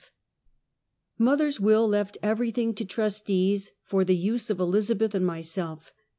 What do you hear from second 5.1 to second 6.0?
and m^' self.